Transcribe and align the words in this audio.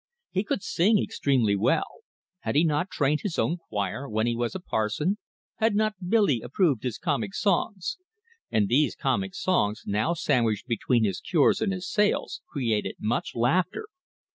He 0.31 0.43
could 0.43 0.63
sing 0.63 0.97
extremely 0.97 1.55
well 1.55 1.99
had 2.39 2.55
he 2.55 2.63
not 2.63 2.89
trained 2.89 3.21
his 3.21 3.37
own 3.37 3.57
choir 3.57 4.09
when 4.09 4.25
he 4.25 4.35
was 4.35 4.55
a 4.55 4.59
parson? 4.59 5.19
had 5.57 5.75
not 5.75 5.93
Billy 6.09 6.41
approved 6.41 6.81
his 6.81 6.97
comic 6.97 7.35
songs? 7.35 7.97
and 8.49 8.67
these 8.67 8.95
comic 8.95 9.35
songs, 9.35 9.83
now 9.85 10.15
sandwiched 10.15 10.65
between 10.65 11.03
his 11.03 11.19
cures 11.21 11.61
and 11.61 11.71
his 11.71 11.87
sales, 11.87 12.41
created 12.49 12.95
much 12.99 13.35
laughter. 13.35 13.85